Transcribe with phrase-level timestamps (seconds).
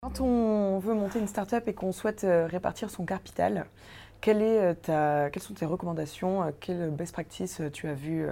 [0.00, 3.66] Quand on veut monter une start-up et qu'on souhaite euh, répartir son capital,
[4.28, 4.74] euh,
[5.32, 8.24] quelles sont tes recommandations euh, Quelle best practice tu as vu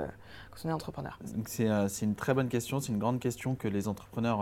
[0.52, 1.18] quand on est entrepreneur?
[1.46, 1.66] C'est
[2.02, 4.38] une très bonne question, c'est une grande question que les entrepreneurs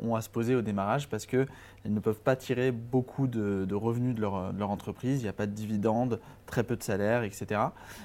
[0.00, 1.48] ont à se poser au démarrage parce qu'ils
[1.86, 5.52] ne peuvent pas tirer beaucoup de, revenus de leur, entreprise, il n'y a pas de
[5.52, 7.60] dividendes, très peu de salaires, etc.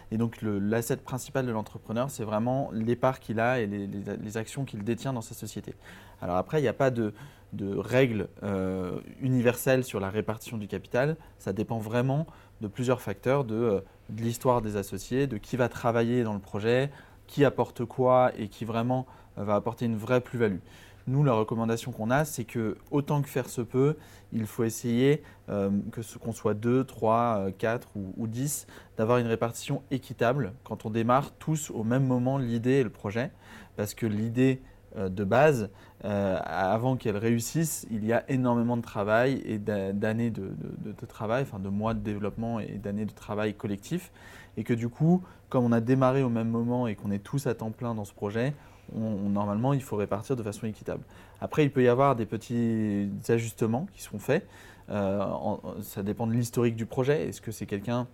[0.10, 4.66] Et donc l'asset principal de l'entrepreneur, c'est vraiment les parts qu'il a et les actions
[4.66, 5.76] qu'il détient dans sa société.
[6.22, 7.14] Alors après, il n'y a pas de
[7.56, 11.18] de règles euh, universelles sur la répartition du capital.
[11.40, 12.28] Ça dépend vraiment
[12.62, 13.80] de plusieurs facteurs, de, euh,
[14.18, 16.92] l'histoire des associés, de qui va travailler dans le projet,
[17.28, 19.06] qui apporte quoi et qui vraiment
[19.38, 20.60] euh, va apporter une vraie plus-value.
[21.08, 23.96] Nous, la recommandation qu'on a, c'est que autant que faire se peut,
[24.34, 25.22] il faut essayer,
[25.92, 28.66] que ce qu'on soit 2, 3, 4 ou, ou 10,
[28.98, 33.30] d'avoir une répartition équitable quand on démarre tous au même moment l'idée et le projet.
[33.76, 34.64] Parce que l'idée,
[34.98, 35.70] de base,
[36.04, 40.52] euh, avant qu'elle réussisse, il y a énormément de travail et d'années de,
[41.08, 44.12] travail, enfin de mois de développement et d'années de travail collectif.
[44.58, 47.48] Et que du coup, comme on a démarré au même moment et qu'on est tous
[47.48, 48.54] à temps plein dans ce projet,
[48.94, 51.04] normalement, il faut répartir de façon équitable.
[51.42, 54.48] Après, il peut y avoir des petits ajustements qui sont faits.
[54.90, 55.26] Euh,
[55.82, 57.28] ça dépend de l'historique du projet.
[57.28, 58.08] Est-ce que c'est quelqu'un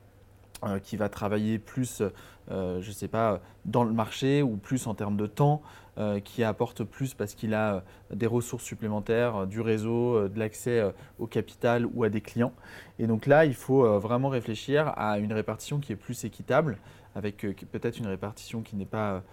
[0.64, 2.04] euh, qui va travailler plus,
[2.52, 5.64] euh, je ne sais pas, dans le marché ou plus en termes de temps,
[5.98, 10.84] euh, qui apporte plus parce qu'il a des ressources supplémentaires, du réseau, de l'accès
[11.18, 12.53] au capital ou à des clients.
[13.00, 16.78] Et donc là, il faut vraiment réfléchir à une répartition qui est plus équitable,
[17.16, 17.38] avec
[17.72, 19.24] peut-être une répartition qui n'est pas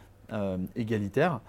[0.76, 1.40] égalitaire.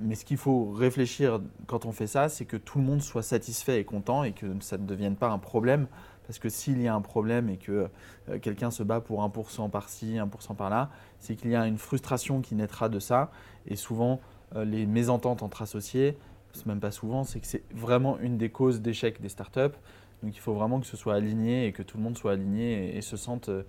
[0.00, 3.22] mais ce qu'il faut réfléchir quand on fait ça, c'est que tout le monde soit
[3.22, 5.86] satisfait et content et que ça ne devienne pas un problème
[6.30, 7.88] parce que s'il y a un problème et que
[8.28, 10.88] euh, quelqu'un se bat pour 1% par-ci, 1% par-là,
[11.18, 13.32] c'est qu'il y a une frustration qui naîtra de ça.
[13.66, 14.20] Et souvent,
[14.54, 16.16] euh, les mésententes entre associés,
[16.52, 19.74] c'est même pas souvent, c'est que c'est vraiment une des causes d'échec des startups.
[20.22, 22.96] Donc il faut vraiment que ce soit aligné et que tout le monde soit aligné
[22.96, 23.64] et, se sente euh,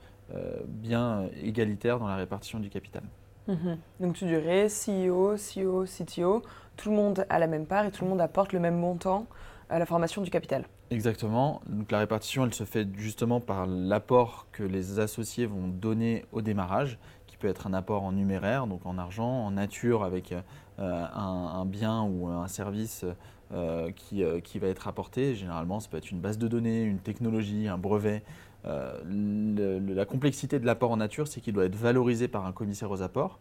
[0.67, 3.01] bien égalitaire dans la répartition du capital.
[3.47, 3.77] Mhm.
[3.99, 6.41] Donc tu dirais CEO, CEO, CTO,
[6.77, 9.27] tout le monde a la même part et tout le monde apporte le même montant
[9.69, 10.65] à la formation du capital.
[10.91, 11.61] Exactement.
[11.67, 16.41] Donc la répartition, elle se fait justement par l'apport que les associés vont donner au
[16.41, 21.05] démarrage, qui peut être un apport en numéraire, donc en argent, en nature avec euh,
[21.13, 23.05] un, bien ou un service
[23.53, 25.35] euh, qui, euh, qui, va être apporté.
[25.35, 28.23] Généralement, ça peut être une base de données, une technologie, un brevet.
[28.63, 33.01] La complexité de l'apport en nature, c'est qu'il doit être valorisé par un commissaire aux
[33.01, 33.39] apports.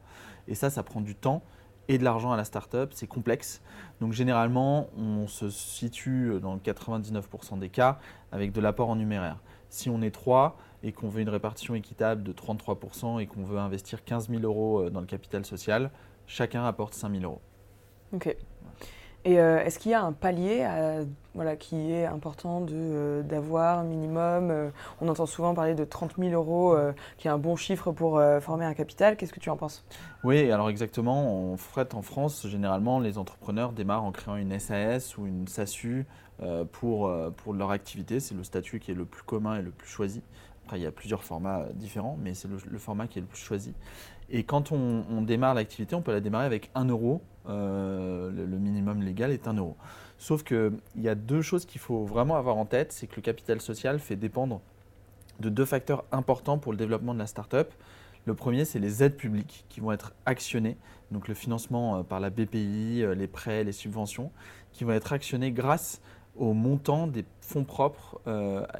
[0.48, 1.42] Et ça, ça prend du temps
[1.88, 3.62] et de l'argent à la start-up, c'est complexe.
[4.00, 7.98] Donc généralement, on se situe dans 99% des cas
[8.30, 9.38] avec de l'apport en numéraire.
[9.70, 13.58] Si on est 3 et qu'on veut une répartition équitable de 33% et qu'on veut
[13.58, 15.90] investir 15 000 euros euh, dans le capital social,
[16.26, 17.40] chacun apporte 5 000 euros.
[18.12, 18.36] Ok.
[19.24, 20.66] Et euh, est-ce qu'il y a un palier
[21.34, 24.70] voilà, qui est important euh, d'avoir minimum euh,
[25.00, 26.76] On entend souvent parler de 30 000 euros,
[27.18, 29.16] qui est un bon chiffre pour former un capital.
[29.16, 29.84] Qu'est-ce que tu en penses?
[30.24, 31.52] Oui, alors exactement.
[31.52, 36.06] En fait, en France, généralement, les entrepreneurs démarrent en créant une SAS ou une SASU
[36.72, 38.20] pour, pour leur activité.
[38.20, 40.22] C'est le statut qui est le plus commun et le plus choisi.
[40.64, 43.40] Après, il y a plusieurs formats différents, mais c'est le, format qui est le plus
[43.40, 43.74] choisi.
[44.30, 49.02] Et quand on, démarre l'activité, on peut la démarrer avec 1 euro euh, le, minimum
[49.02, 49.76] légal est 1 euro.
[50.18, 53.22] Sauf qu'il y a deux choses qu'il faut vraiment avoir en tête, c'est que le
[53.22, 54.60] capital social fait dépendre
[55.40, 57.72] de deux facteurs importants pour le développement de la start-up.
[58.26, 60.76] Le premier, c'est les aides publiques qui vont être actionnées,
[61.10, 64.30] donc le financement euh, par la BPI, euh, les prêts, les subventions,
[64.70, 66.00] qui vont être actionnés grâce
[66.36, 68.20] au montant des fonds propres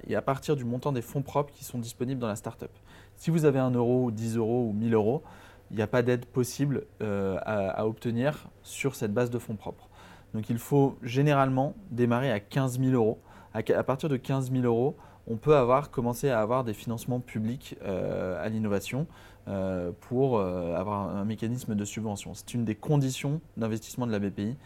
[0.06, 2.70] et à partir du montant des fonds propres qui sont disponibles dans la start-up.
[3.17, 5.23] Si vous avez 1 euro, 10 euros ou 1000 euros,
[5.70, 9.88] il n'y a pas d'aide possible euh, à, obtenir sur cette base de fonds propres.
[10.34, 13.19] Donc il faut généralement démarrer à 15 000 euros.
[13.55, 14.96] À, partir de 15 000 euros,
[15.26, 19.06] on peut avoir, commencer à avoir des financements publics euh, à l'innovation
[19.49, 22.34] euh, pour avoir un mécanisme de subvention.
[22.34, 24.56] C'est une des conditions d'investissement de la BPI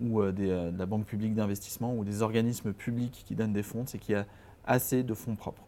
[0.00, 3.98] ou de la Banque publique d'investissement ou des organismes publics qui donnent des fonds, c'est
[3.98, 4.26] qu'il y a
[4.66, 5.62] assez de fonds propres.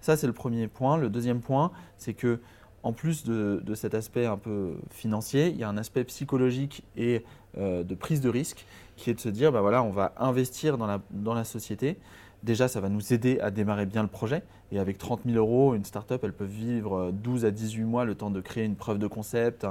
[0.00, 0.96] Ça, c'est le premier point.
[0.96, 2.40] Le deuxième point, c'est que
[2.82, 7.24] en plus de, cet aspect un peu financier, il y a un aspect psychologique et
[7.58, 8.64] euh, de prise de risque
[8.96, 11.98] qui est de se dire, bah voilà, on va investir dans la, société.
[12.42, 14.42] Déjà, ça va nous aider à démarrer bien le projet.
[14.70, 18.14] Et avec 30 000 euros, une startup, elle peut vivre 12 à 18 mois le
[18.14, 19.66] temps de créer une preuve de concept,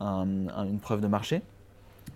[0.00, 1.42] une preuve de marché.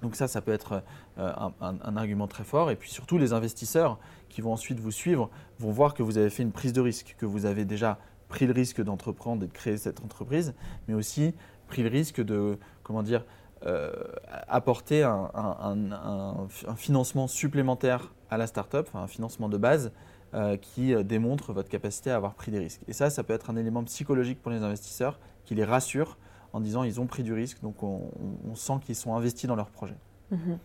[0.02, 0.82] Donc ça, ça peut être
[1.18, 2.70] euh, un, argument très fort.
[2.70, 3.98] Et puis surtout, les investisseurs
[4.28, 7.16] qui vont ensuite vous suivre vont voir que vous avez fait une prise de risque,
[7.18, 7.98] que vous avez déjà
[8.28, 10.54] pris le risque d'entreprendre et de créer cette entreprise,
[10.88, 11.34] mais aussi
[11.68, 13.24] pris le risque de, comment dire,
[13.64, 13.92] euh,
[14.48, 19.92] apporter un, financement supplémentaire à la startup, un financement de base
[20.34, 22.82] euh, qui démontre votre capacité à avoir pris des risques.
[22.88, 26.18] Et ça, ça peut être un élément psychologique pour les investisseurs qui les rassure
[26.52, 28.10] en disant ils ont pris du risque, donc on,
[28.54, 29.96] sent qu'ils sont investis dans leur projet.
[30.30, 30.58] Mhm.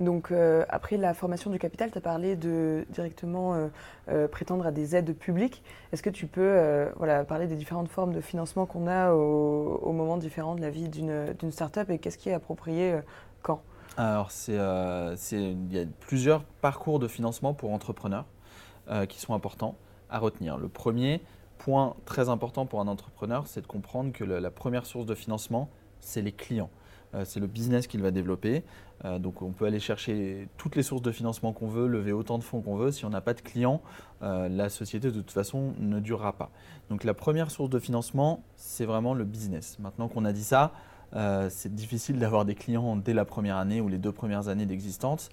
[0.00, 3.68] Donc euh, après la formation du capital, tu as parlé de directement euh,
[4.08, 5.62] euh, prétendre à des aides publiques.
[5.92, 10.16] Est-ce que tu peux voilà, parler des différentes formes de financement qu'on a au, moment
[10.16, 12.96] différent de la vie d'une start-up et qu'est-ce qui est approprié
[13.42, 13.62] quand?
[13.96, 18.26] Alors il y a plusieurs parcours de financement pour entrepreneurs
[19.08, 19.76] qui sont importants
[20.10, 20.58] à retenir.
[20.58, 21.22] Le premier,
[21.58, 25.70] point très important pour un entrepreneur, c'est de comprendre que la première source de financement,
[26.00, 26.70] c'est les clients.
[27.16, 28.62] Euh, c'est le business qu'il va développer.
[29.04, 32.38] Euh, donc on peut aller chercher toutes les sources de financement qu'on veut, lever autant
[32.38, 32.92] de fonds qu'on veut.
[32.92, 33.82] Si on n'a pas de clients,
[34.22, 36.50] euh, la société de toute façon ne durera pas.
[36.90, 39.78] Donc la première source de financement, c'est vraiment le business.
[39.78, 40.72] Maintenant qu'on a dit ça,
[41.48, 45.30] c'est difficile d'avoir des clients dès la première année ou les deux premières années d'existence.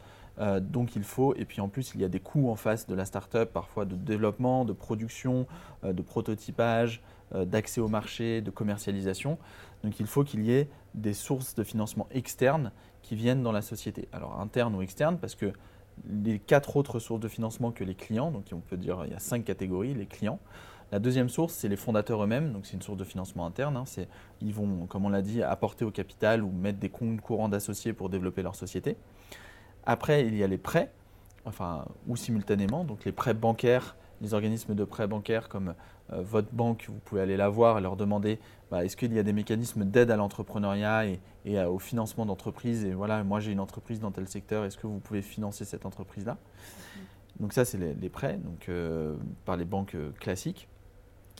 [0.62, 2.96] Donc il faut, et puis en plus il y a des coûts en face de
[2.96, 5.46] la startup, parfois de développement, de production,
[5.84, 7.02] de prototypage,
[7.34, 9.38] d'accès au marché, de commercialisation.
[9.84, 12.72] Donc il faut qu'il y ait des sources de financement externes
[13.02, 14.08] qui viennent dans la société.
[14.12, 15.52] Alors internes ou externes, parce que
[16.08, 19.16] les quatre autres sources de financement que les clients, donc on peut dire il y
[19.16, 20.40] a cinq catégories, les clients.
[20.92, 23.78] La deuxième source, c'est les fondateurs eux-mêmes, donc c'est une source de financement interne.
[23.78, 23.86] Hein.
[24.42, 27.94] ils vont, comme on l'a dit, apporter au capital ou mettre des comptes courants d'associés
[27.94, 28.96] pour développer leur société.
[29.86, 30.92] Après, il y a les prêts,
[31.46, 35.74] enfin, ou simultanément, donc les prêts bancaires, les organismes de prêts bancaires comme
[36.12, 38.40] euh, votre banque, vous pouvez aller la voir et leur demander
[38.72, 41.20] bah, est-ce qu'il y a des mécanismes d'aide à l'entrepreneuriat et,
[41.66, 45.00] au financement d'entreprises Et voilà, moi j'ai une entreprise dans tel secteur, est-ce que vous
[45.00, 46.38] pouvez financer cette entreprise-là?
[47.40, 49.16] Donc ça, c'est les, prêts donc, euh,
[49.46, 50.68] par les banques euh, classiques.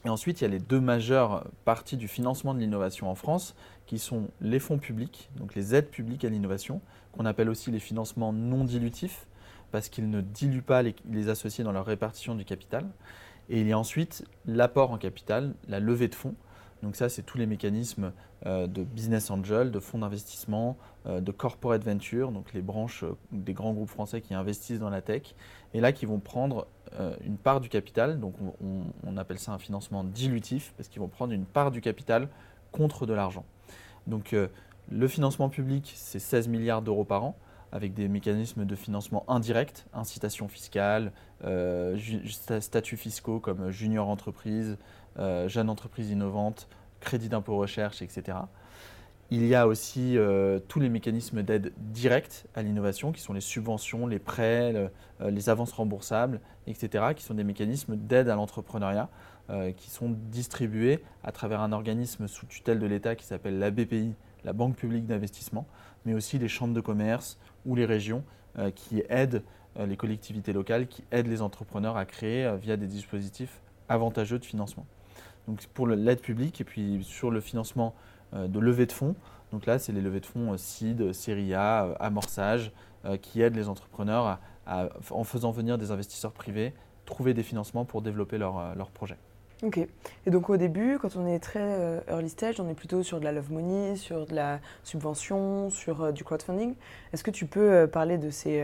[0.06, 3.56] Et ensuite, il y a les deux majeures parties du financement de l'innovation en France,
[3.86, 6.82] qui sont les fonds publics, donc les aides publiques à l'innovation,
[7.14, 9.28] qu'on appelle aussi les financements non dilutifs,
[9.74, 12.86] parce qu'ils ne diluent pas les, associés dans leur répartition du capital.
[13.50, 16.36] Et il y a ensuite l'apport en capital, la levée de fonds.
[16.84, 18.12] Donc ça, c'est tous les mécanismes
[18.46, 20.78] euh, de business angel, de fonds d'investissement,
[21.08, 24.92] euh, de corporate venture, donc les branches euh, des grands groupes français qui investissent dans
[24.92, 25.34] la tech,
[25.74, 26.68] et là qui vont prendre
[27.26, 28.20] une part du capital.
[28.20, 31.82] Donc on, on appelle ça un financement dilutif, parce qu'ils vont prendre une part du
[31.82, 32.30] capital
[32.72, 33.46] contre de l'argent.
[34.06, 34.36] Donc
[34.92, 37.36] le financement public, c'est 16 milliards d'euros par an,
[37.74, 41.12] avec des mécanismes de financement indirect, incitation fiscale,
[41.44, 41.98] euh,
[42.60, 44.78] statuts fiscaux comme junior entreprise,
[45.18, 46.68] euh, jeune entreprise innovante,
[47.00, 48.38] crédit d'impôt recherche, etc.
[49.32, 53.42] Il y a aussi euh, tous les mécanismes d'aide directe à l'innovation, qui sont les
[53.42, 59.10] subventions, les prêts, les avances remboursables, etc., qui sont des mécanismes d'aide à l'entrepreneuriat,
[59.78, 64.14] qui sont distribués à travers un organisme sous tutelle de l'État qui s'appelle la BPI,
[64.46, 65.66] la Banque publique d'investissement,
[66.06, 68.24] mais aussi les chambres de commerce ou les régions
[68.60, 69.44] euh, qui aident
[69.80, 74.40] euh, les collectivités locales, qui aident les entrepreneurs à créer euh, via des dispositifs avantageux
[74.40, 74.86] de financement.
[75.48, 77.94] Donc pour l'aide publique et puis sur le financement
[78.34, 79.14] de levée de fonds,
[79.52, 82.72] donc là c'est les levées de fonds CID, Série amorçage,
[83.22, 86.74] qui aident les entrepreneurs en faisant venir des investisseurs privés,
[87.06, 89.18] trouver des financements pour développer leurs leur projets.
[89.64, 89.78] Ok.
[90.26, 93.20] Et donc au début, quand on est très euh, early stage, on est plutôt sur
[93.22, 96.76] de la love money, sur de la subvention, sur euh, du crowdfunding.
[97.14, 98.62] Est-ce que tu peux euh, parler de ces,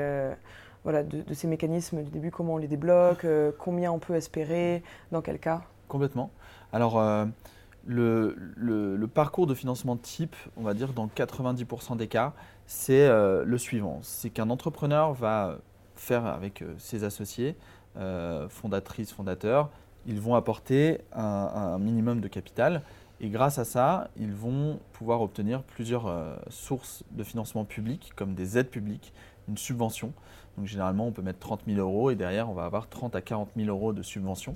[0.83, 3.25] voilà, de, ces mécanismes du début, comment on les débloque,
[3.57, 5.61] combien on peut espérer, dans quel cas?
[5.87, 6.31] Complètement.
[6.73, 7.01] Alors
[7.85, 12.33] le, le, parcours de financement type, on va dire dans 90% des cas,
[12.67, 13.99] c'est le suivant.
[14.03, 15.57] C'est qu'un entrepreneur va
[15.95, 17.55] faire avec ses associés,
[18.49, 19.69] fondatrices, fondateurs,
[20.05, 22.81] ils vont apporter un, minimum de capital.
[23.21, 28.33] Et grâce à ça, ils vont pouvoir obtenir plusieurs euh, sources de financement public, comme
[28.33, 29.13] des aides publiques,
[29.49, 30.13] une subvention.
[30.57, 33.21] Donc généralement, on peut mettre 30 000 euros et derrière, on va avoir 30 à
[33.21, 34.55] 40 000 euros de subvention.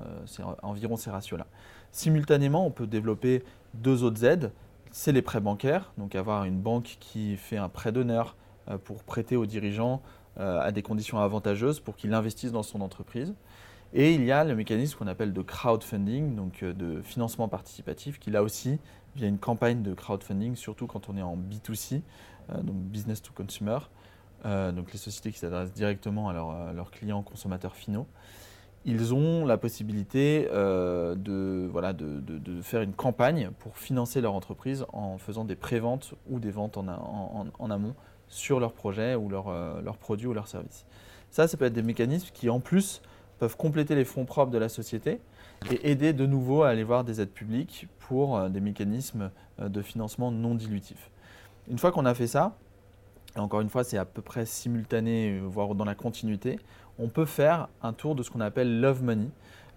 [0.00, 1.46] Euh, c'est environ ces ratios-là.
[1.90, 3.44] Simultanément, on peut développer
[3.74, 4.52] deux autres aides.
[4.90, 8.36] C'est les prêts bancaires, donc avoir une banque qui fait un prêt d'honneur
[8.68, 10.02] euh, pour prêter aux dirigeants
[10.38, 13.34] à des conditions avantageuses pour qu'il investisse dans son entreprise.
[13.94, 18.30] Et il y a le mécanisme qu'on appelle de crowdfunding, donc de financement participatif, qui
[18.30, 18.78] là aussi,
[19.16, 22.00] via une campagne de crowdfunding, surtout quand on est en B2C,
[22.62, 23.78] donc business to consumer,
[24.44, 28.06] donc les sociétés qui s'adressent directement à, leurs clients consommateurs finaux,
[28.84, 34.84] ils ont la possibilité euh, de, voilà, de, faire une campagne pour financer leur entreprise
[34.92, 37.94] en faisant des préventes ou des ventes en, amont
[38.28, 40.86] sur leur projet ou leurs euh, leur produits ou leurs services.
[41.30, 43.02] Ça, ça peut être des mécanismes qui, en plus,
[43.38, 45.20] peuvent compléter les fonds propres de la société
[45.70, 49.82] et aider de nouveau à aller voir des aides publiques pour euh, des mécanismes de
[49.82, 51.10] financement non dilutifs.
[51.68, 52.56] Une fois qu'on a fait ça,
[53.36, 56.58] et encore une fois, c'est à peu près simultané, voire dans la continuité,
[56.98, 59.28] on peut faire un tour de ce qu'on appelle Love Money.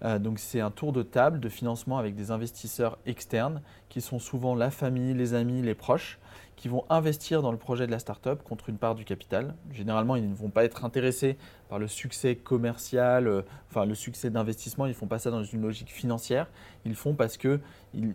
[0.04, 4.18] Euh, donc c'est un tour de table de financement avec des investisseurs externes qui sont
[4.18, 6.18] souvent la famille, les amis, les proches,
[6.56, 9.54] qui vont investir dans le projet de la startup contre une part du capital.
[9.72, 11.36] Généralement, ils ne vont pas être intéressés
[11.68, 15.44] par le succès commercial, euh, enfin le succès d'investissement, ils ne font pas ça dans
[15.44, 16.48] une logique financière,
[16.84, 17.60] ils font parce qu'ils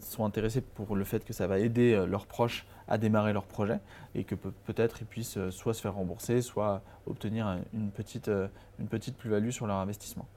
[0.02, 3.46] sont intéressés pour le fait que ça va aider euh, leurs proches à démarrer leur
[3.46, 3.80] projet
[4.16, 8.30] et que peut-être ils puissent soit se faire rembourser, soit obtenir une petite,
[8.80, 10.28] une petite plus-value sur leur investissement.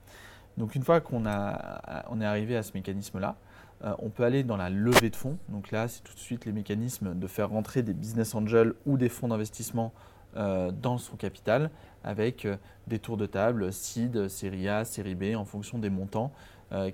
[0.56, 3.37] Donc une fois qu'on on est arrivé à ce mécanisme-là,
[3.84, 5.37] euh, on peut aller dans la levée de fonds.
[5.49, 8.96] Donc là, c'est tout de suite les mécanismes de faire rentrer des business angels ou
[8.96, 9.92] des fonds d'investissement
[10.37, 11.70] euh, dans son capital
[12.02, 12.56] avec euh,
[12.87, 16.32] des tours de table, seed, série A, série B, en fonction des montants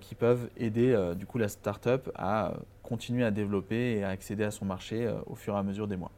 [0.01, 2.53] qui peuvent aider du coup la startup à
[2.83, 5.97] continuer à développer et à accéder à son marché au fur et à mesure des
[5.97, 6.11] mois.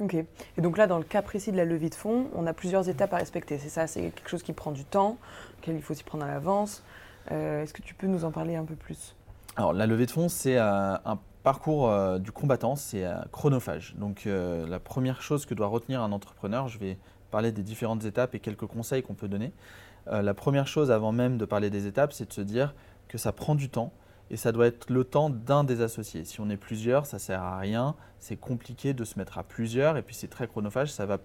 [0.00, 0.14] Ok.
[0.14, 0.26] Et
[0.60, 3.14] donc là, dans le cas précis de la levée de fonds, on a plusieurs étapes
[3.14, 3.58] à respecter.
[3.58, 5.16] C'est ça, c'est quelque chose qui prend du temps,
[5.58, 6.82] auquel il faut s'y prendre à l'avance.
[7.30, 9.16] Est-ce que tu peux nous en parler un peu plus?
[9.58, 13.94] Alors, la levée de fonds, c'est euh, un parcours euh, du combattant, c'est euh, chronophage.
[13.96, 16.98] Donc, la première chose que doit retenir un entrepreneur, je vais
[17.30, 19.52] parler des différentes étapes et quelques conseils qu'on peut donner.
[20.06, 22.74] la première chose, avant même de parler des étapes, c'est de se dire
[23.08, 23.92] que ça prend du temps
[24.30, 26.24] et ça doit être le temps d'un des associés.
[26.24, 27.94] Si on est plusieurs, ça sert à rien.
[28.18, 30.92] C'est compliqué de se mettre à plusieurs et puis c'est très chronophage.
[30.92, 31.18] Ça va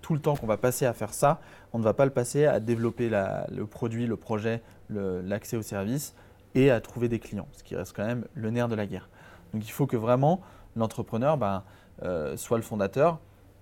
[0.00, 1.40] tout le temps qu'on va passer à faire ça,
[1.72, 6.14] on ne va pas le passer à développer le produit, le projet, l'accès au service
[6.54, 9.08] et à trouver des clients, ce qui reste quand même le nerf de la guerre.
[9.52, 10.40] Donc il faut que vraiment
[10.76, 11.64] l'entrepreneur ben,
[12.02, 13.18] euh, soit le fondateur,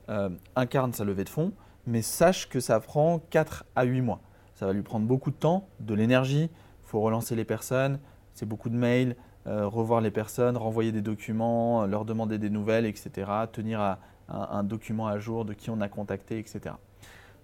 [0.08, 1.52] euh, incarne sa levée de fonds,
[1.86, 4.20] mais sache que ça prend 4 à 8 mois.
[4.54, 7.98] Ça va lui prendre beaucoup de temps, de l'énergie, il faut relancer les personnes,
[8.40, 9.16] c'est beaucoup de mails,
[9.46, 15.08] euh, revoir les personnes, renvoyer des documents, leur demander des nouvelles, etc., tenir un, document
[15.08, 16.74] à jour de qui on a contacté, etc.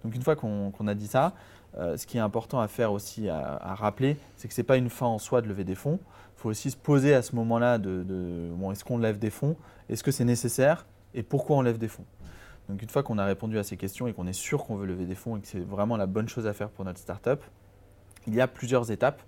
[0.02, 1.34] Donc une fois qu'on a dit ça,
[1.76, 4.78] euh, ce qui est important à faire aussi, à, rappeler, c'est que ce n'est pas
[4.78, 5.98] une fin en soi de lever des fonds.
[6.36, 9.54] Il faut aussi se poser à ce moment-là de, bon, est-ce qu'on lève des fonds?
[9.90, 10.86] Est-ce que c'est nécessaire?
[11.12, 12.06] Et pourquoi on lève des fonds?
[12.70, 14.86] Donc une fois qu'on a répondu à ces questions et qu'on est sûr qu'on veut
[14.86, 17.42] lever des fonds et que c'est vraiment la bonne chose à faire pour notre startup,
[18.26, 19.20] il y a plusieurs étapes.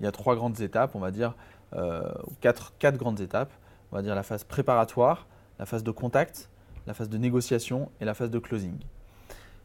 [0.00, 1.34] Il y a trois grandes étapes, on va dire,
[1.74, 2.02] euh,
[2.40, 3.52] quatre, quatre grandes étapes.
[3.92, 5.26] On va dire la phase préparatoire,
[5.58, 6.50] la phase de contact,
[6.86, 8.78] la phase de négociation et la phase de closing.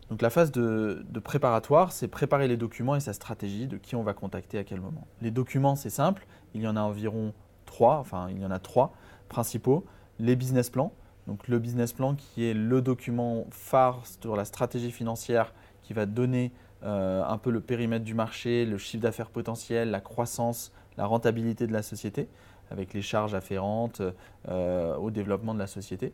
[0.09, 4.03] Donc la phase de, préparatoire, c'est préparer les documents et sa stratégie de qui on
[4.03, 5.07] va contacter à quel moment.
[5.21, 7.33] Les documents, c'est simple, il y en a environ
[7.65, 8.93] trois, enfin il y en a trois
[9.29, 9.85] principaux.
[10.19, 10.91] Les business plans,
[11.27, 16.05] donc le business plan qui est le document phare sur la stratégie financière qui va
[16.05, 16.51] donner
[16.83, 21.67] euh, un peu le périmètre du marché, le chiffre d'affaires potentiel, la croissance, la rentabilité
[21.67, 22.27] de la société,
[22.69, 24.01] avec les charges afférentes
[24.49, 26.13] euh, au développement de la société.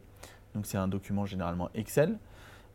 [0.55, 2.17] Donc c'est un document généralement Excel.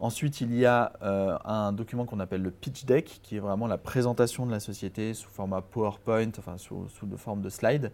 [0.01, 3.69] Ensuite, il y a euh, un document qu'on appelle le pitch deck, qui est vraiment
[3.69, 7.93] la présentation de la société sous format PowerPoint, enfin sous, de forme de slide,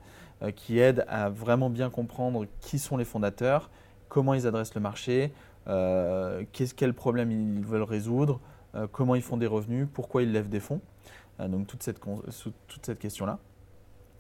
[0.57, 3.69] qui aide à vraiment bien comprendre qui sont les fondateurs,
[4.09, 5.33] comment ils adressent le marché,
[5.69, 8.41] euh, quel problème ils veulent résoudre,
[8.93, 10.81] comment ils font des revenus, pourquoi ils lèvent des fonds.
[11.39, 13.39] donc toute cette, toute cette question-là.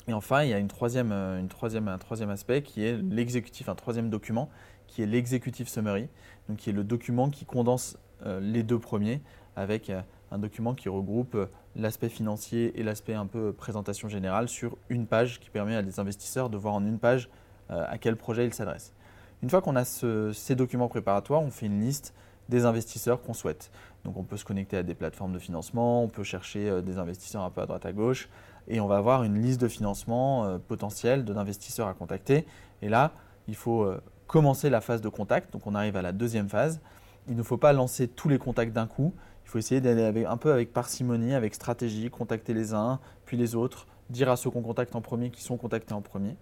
[0.09, 4.09] Et enfin, il y a une troisième, un troisième aspect qui est l'exécutif, un troisième
[4.09, 4.49] document
[4.87, 6.09] qui est l'executive summary,
[6.49, 9.21] donc qui est le document qui condense euh, les deux premiers
[9.55, 10.01] avec euh,
[10.33, 11.47] un document qui regroupe euh,
[11.77, 16.01] l'aspect financier et l'aspect un peu présentation générale sur une page qui permet à des
[16.01, 17.29] investisseurs de voir en une page
[17.71, 18.95] à quel projet ils s'adressent.
[19.43, 22.15] Une fois qu'on a ces documents préparatoires, on fait une liste
[22.49, 23.71] des investisseurs qu'on souhaite.
[24.05, 27.43] Donc on peut se connecter à des plateformes de financement, on peut chercher des investisseurs
[27.43, 28.29] un peu à droite à gauche
[28.69, 32.47] et on va avoir une liste de financement potentiel d'investisseurs à contacter.
[32.83, 33.13] Et là,
[33.49, 33.91] il faut
[34.27, 35.53] commencer la phase de contact.
[35.53, 36.81] Donc on arrive à la deuxième phase.
[37.29, 39.15] Il ne faut pas lancer tous les contacts d'un coup.
[39.45, 43.55] Il faut essayer d'aller un peu avec parcimonie, avec stratégie, contacter les uns, puis les
[43.55, 46.37] autres, dire à ceux qu'on contacte en premier qui sont contactés en premier.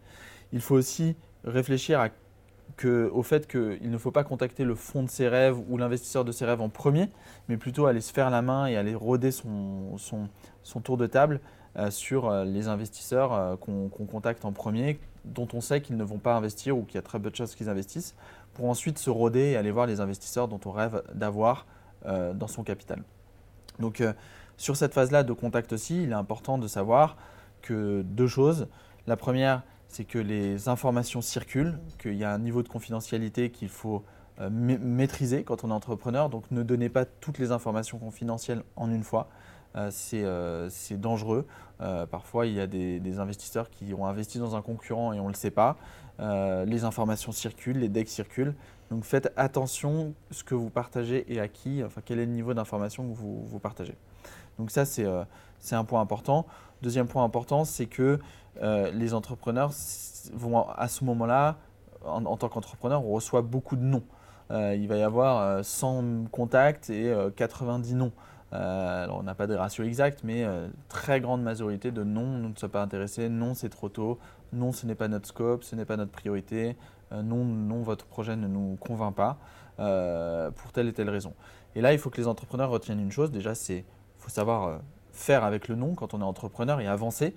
[0.52, 2.00] Il faut aussi réfléchir
[2.84, 6.32] au fait qu'il ne faut pas contacter le fond de ses rêves ou l'investisseur de
[6.32, 7.10] ses rêves en premier,
[7.48, 11.40] mais plutôt aller se faire la main et aller roder son, son, tour de table
[11.90, 16.76] sur les investisseurs qu'on contacte en premier, dont on sait qu'ils ne vont pas investir
[16.76, 18.14] ou qu'il y a très peu de chances qu'ils investissent,
[18.54, 21.66] pour ensuite se rôder et aller voir les investisseurs dont on rêve d'avoir
[22.04, 23.02] dans son capital.
[23.78, 24.02] Donc
[24.56, 27.16] sur cette phase-là de contact aussi, il est important de savoir
[27.62, 28.68] que deux choses.
[29.06, 33.68] La première, c'est que les informations circulent, qu'il y a un niveau de confidentialité qu'il
[33.68, 34.04] faut
[34.38, 36.28] euh, maîtriser quand on est entrepreneur.
[36.28, 39.28] Donc ne donnez pas toutes les informations confidentielles en une fois.
[39.76, 41.46] Euh, euh, c'est dangereux.
[42.10, 45.28] parfois, il y a des, investisseurs qui ont investi dans un concurrent et on ne
[45.28, 45.76] le sait pas.
[46.18, 48.54] les informations circulent, les decks circulent.
[48.90, 52.54] Donc faites attention ce que vous partagez et à qui, enfin quel est le niveau
[52.54, 53.96] d'information que vous, vous partagez.
[54.58, 55.06] Donc ça, c'est
[55.74, 56.46] un point important.
[56.82, 58.18] Deuxième point important, c'est que
[58.62, 59.72] euh, les entrepreneurs
[60.32, 61.56] vont à ce moment-là,
[62.04, 64.04] en, tant qu'entrepreneur, on reçoit beaucoup de noms.
[64.50, 68.12] Euh, il va y avoir 100 euh, contacts et 90 noms.
[68.52, 70.46] alors on n'a pas de ratio exact, mais
[70.88, 74.18] très grande majorité de non, nous ne sommes pas intéressés, non c'est trop tôt,
[74.52, 76.76] non ce n'est pas notre scope, ce n'est pas notre priorité,
[77.10, 79.38] non, non votre projet ne nous convainc pas
[79.76, 81.34] pour telle et telle raison.
[81.74, 83.84] Et là il faut que les entrepreneurs retiennent une chose, déjà c'est
[84.18, 84.80] faut savoir
[85.16, 87.34] faire avec le non quand on est entrepreneur et avancer,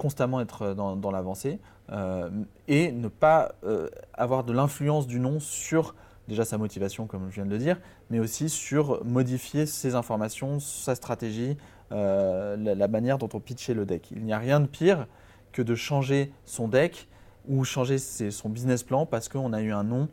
[0.00, 1.58] constamment être dans, l'avancée
[1.92, 2.30] euh,
[2.68, 5.94] et ne pas euh, avoir de l'influence du non sur
[6.26, 7.78] déjà sa motivation, comme je viens de le dire,
[8.08, 11.58] mais aussi sur modifier ses informations, sa stratégie,
[11.92, 14.10] euh, la, manière dont on pitchait le deck.
[14.12, 15.06] Il n'y a rien de pire
[15.52, 17.06] que de changer son deck
[17.46, 20.08] ou changer son business plan parce qu'on a eu un non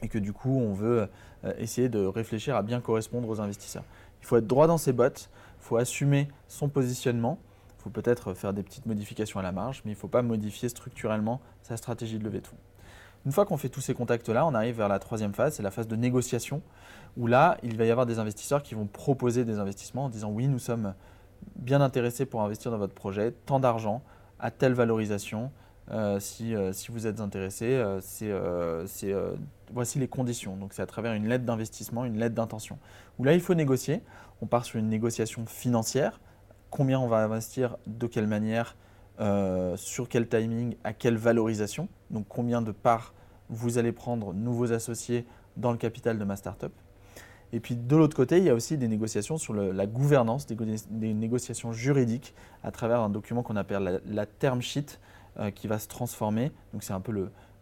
[0.00, 1.08] et que du coup on veut
[1.58, 3.84] essayer de réfléchir à bien correspondre aux investisseurs.
[4.22, 7.38] Il faut être droit dans ses bottes, il faut assumer son positionnement.
[7.80, 10.20] Il faut peut-être faire des petites modifications à la marge, mais il ne faut pas
[10.20, 12.58] modifier structurellement sa stratégie de levée de fonds.
[13.24, 15.70] Une fois qu'on fait tous ces contacts-là, on arrive vers la troisième phase, c'est la
[15.70, 16.60] phase de négociation,
[17.16, 20.30] où là, il va y avoir des investisseurs qui vont proposer des investissements en disant
[20.30, 20.94] oui, nous sommes
[21.56, 24.02] bien intéressés pour investir dans votre projet, tant d'argent,
[24.38, 25.50] à telle valorisation,
[25.90, 27.82] euh, euh, si, vous êtes intéressé,
[28.22, 29.36] euh,
[29.72, 30.56] voici les conditions.
[30.56, 32.78] Donc c'est à travers une lettre d'investissement, une lettre d'intention.
[33.18, 34.02] Où là, il faut négocier.
[34.40, 36.20] On part sur une négociation financière.
[36.70, 38.76] Combien on va investir, de quelle manière,
[39.76, 41.88] sur quel timing, à quelle valorisation.
[42.10, 43.12] Donc combien de parts
[43.50, 46.72] vous allez prendre, nouveaux associés, dans le capital de ma startup.
[47.52, 51.14] Et puis de l'autre côté, il y a aussi des négociations sur la gouvernance, des,
[51.14, 54.98] négociations juridiques à travers un document qu'on appelle la term sheet,
[55.38, 56.50] euh, qui va se transformer.
[56.72, 57.12] Donc c'est un peu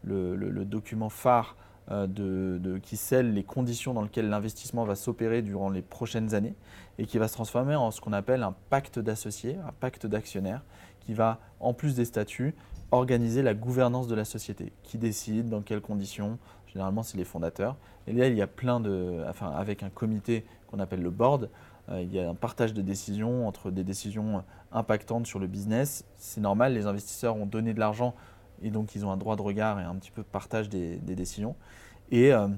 [0.02, 1.54] le, document phare
[1.90, 6.54] euh, de, qui scelle les conditions dans lesquelles l'investissement va s'opérer durant les prochaines années
[6.98, 10.62] et qui va se transformer en ce qu'on appelle un pacte d'associés, un pacte d'actionnaires,
[11.00, 12.54] qui va, en plus des statuts,
[12.90, 14.72] organiser la gouvernance de la société.
[14.82, 17.76] Qui décide, dans quelles conditions Généralement, c'est les fondateurs.
[18.06, 19.24] Et là, il y a plein de.
[19.26, 21.48] Enfin, avec un comité qu'on appelle le board,
[21.88, 26.04] euh, il y a un partage de décisions entre des décisions impactantes sur le business.
[26.16, 28.14] C'est normal, les investisseurs ont donné de l'argent
[28.62, 30.96] et donc ils ont un droit de regard et un petit peu de partage des,
[30.98, 31.56] décisions.
[32.10, 32.48] Et, euh,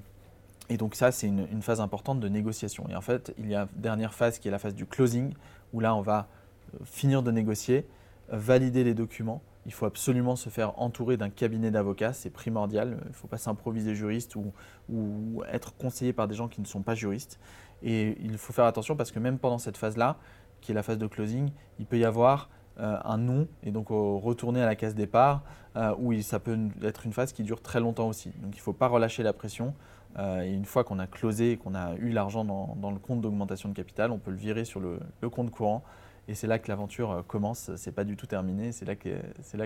[0.68, 2.86] et, donc ça, c'est une, phase importante de négociation.
[2.88, 5.34] Et en fait, il y a une dernière phase qui est la phase du closing,
[5.72, 6.28] où là, on va
[6.74, 7.86] euh, finir de négocier,
[8.28, 9.42] valider les documents.
[9.66, 12.98] Il faut absolument se faire entourer d'un cabinet d'avocats, c'est primordial.
[13.02, 16.82] Il ne faut pas s'improviser juriste ou, être conseillé par des gens qui ne sont
[16.82, 17.38] pas juristes.
[17.82, 20.16] Et il faut faire attention parce que même pendant cette phase-là,
[20.60, 22.48] qui est la phase de closing, il peut y avoir
[22.80, 25.42] un non et donc retourner à la case départ
[25.76, 28.30] euh, où ça peut être une phase qui dure très longtemps aussi.
[28.42, 29.74] Donc il ne faut pas relâcher la pression.
[30.18, 33.20] Euh, et une fois qu'on a closé et qu'on a eu l'argent dans, le compte
[33.20, 34.98] d'augmentation de capital, on peut le virer sur le,
[35.30, 35.84] compte courant.
[36.26, 37.74] Et c'est là que l'aventure commence.
[37.76, 38.72] Ce n'est pas du tout terminé.
[38.72, 38.96] C'est là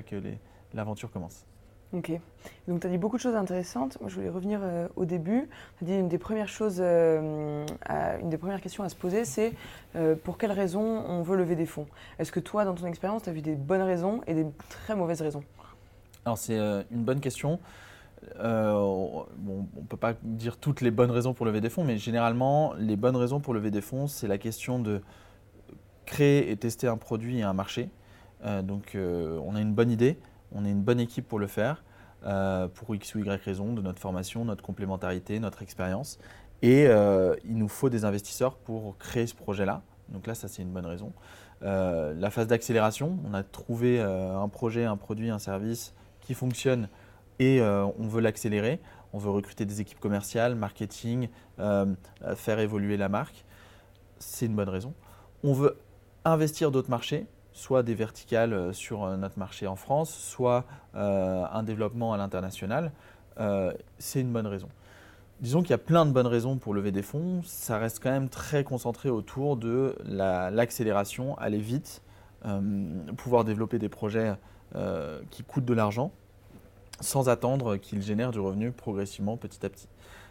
[0.02, 0.20] que
[0.74, 1.46] l'aventure commence.
[1.92, 2.10] Ok.
[2.66, 3.98] Donc, tu as dit beaucoup de choses intéressantes.
[4.00, 5.48] Moi, je voulais revenir euh, au début.
[5.78, 7.64] Tu as dit une des premières choses, euh,
[8.20, 9.52] une des premières questions à se poser, c'est
[9.94, 11.86] euh, pour quelles raisons on veut lever des fonds?
[12.18, 14.96] Est-ce que toi, dans ton expérience, tu as vu des bonnes raisons et des très
[14.96, 15.44] mauvaises raisons?
[16.24, 17.60] Alors, c'est une bonne question.
[18.40, 22.72] on ne peut pas dire toutes les bonnes raisons pour lever des fonds, mais généralement,
[22.76, 25.00] les bonnes raisons pour lever des fonds, c'est la question de
[26.06, 27.88] créer et tester un produit et un marché.
[28.62, 30.18] donc, on a une bonne idée
[30.54, 31.84] on est une bonne équipe pour le faire,
[32.24, 36.18] euh, pour X ou Y raison, de notre formation, notre complémentarité, notre expérience.
[36.62, 39.82] Et euh, il nous faut des investisseurs pour créer ce projet-là.
[40.08, 41.12] Donc là, ça, c'est une bonne raison.
[41.62, 46.88] Euh, la phase d'accélération, on a trouvé un projet, un produit, un service qui fonctionne
[47.38, 48.80] et on veut l'accélérer.
[49.12, 53.44] On veut recruter des équipes commerciales, marketing, faire évoluer la marque.
[54.18, 54.94] C'est une bonne raison.
[55.42, 55.78] On veut
[56.24, 60.64] investir d'autres marchés soit des verticales euh, sur euh, notre marché en France, soit
[60.94, 62.92] euh, un développement à l'international,
[63.98, 64.68] c'est une bonne raison.
[65.40, 67.42] Disons qu'il y a plein de bonnes raisons pour lever des fonds.
[67.44, 72.00] Ça reste quand même très concentré autour de l'accélération, aller vite,
[73.16, 74.34] pouvoir développer des projets
[75.30, 76.12] qui coûtent de l'argent
[77.00, 79.88] sans attendre qu'ils génèrent du revenu progressivement petit à petit.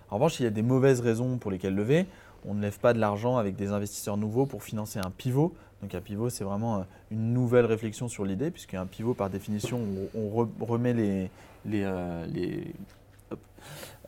[0.10, 2.06] En revanche, il y a des mauvaises raisons pour lesquelles lever.
[2.46, 5.54] On ne lève pas de l'argent avec des investisseurs nouveaux pour financer un pivot.
[5.84, 9.82] Donc un pivot, c'est vraiment euh, une nouvelle réflexion sur l'idée, puisqu'un pivot, par définition,
[10.16, 11.30] on, remet les...
[11.76, 12.26] euh,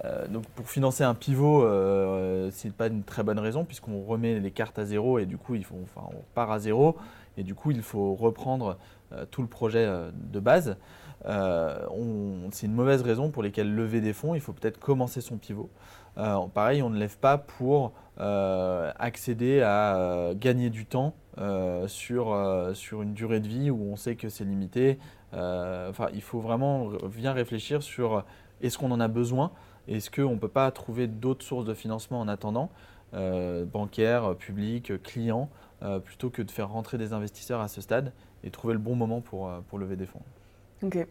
[0.06, 4.40] euh, donc pour financer un pivot, ce n'est pas une très bonne raison, puisqu'on remet
[4.40, 6.96] les cartes à zéro et du coup, il faut, enfin, on part à zéro.
[7.38, 8.78] Et du coup, il faut reprendre
[9.30, 10.78] tout le projet de base.
[11.26, 15.70] c'est une mauvaise raison pour lesquelles lever des fonds, il faut peut-être commencer son pivot.
[16.54, 23.02] pareil, on ne lève pas pour accéder à gagner du temps euh, sur, euh, sur
[23.02, 25.00] une durée de vie où on sait que c'est limité.
[25.34, 28.24] Euh, enfin, il faut vraiment bien réfléchir sur
[28.62, 29.52] est-ce qu'on en a besoin?
[29.88, 32.72] Est-ce qu'on ne peut pas trouver d'autres sources de financement en attendant,
[33.14, 35.50] bancaires, publics, clients,
[36.04, 38.12] plutôt que de faire rentrer des investisseurs à ce stade
[38.44, 40.24] et trouver le bon moment pour, pour lever des fonds.
[40.82, 41.06] Ok.